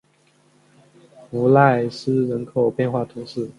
[1.29, 3.47] 弗赖斯人口变化图示